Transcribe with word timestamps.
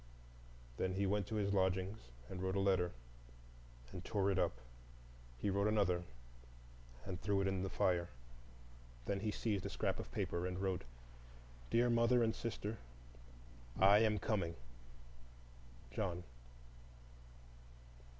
Then 0.77 0.95
he 0.95 1.05
went 1.05 1.27
to 1.27 1.35
his 1.35 1.53
lodgings 1.53 2.09
and 2.27 2.41
wrote 2.41 2.55
a 2.55 2.59
letter, 2.59 2.91
and 3.91 4.03
tore 4.03 4.31
it 4.31 4.39
up; 4.39 4.57
he 5.37 5.51
wrote 5.51 5.67
another, 5.67 6.05
and 7.05 7.21
threw 7.21 7.39
it 7.39 7.45
in 7.47 7.61
the 7.61 7.69
fire. 7.69 8.09
Then 9.05 9.19
he 9.19 9.29
seized 9.29 9.63
a 9.63 9.69
scrap 9.69 9.99
of 9.99 10.11
paper 10.11 10.47
and 10.47 10.57
wrote: 10.57 10.85
"Dear 11.69 11.87
Mother 11.91 12.23
and 12.23 12.33
Sister—I 12.35 13.99
am 13.99 14.17
coming—John." 14.17 16.23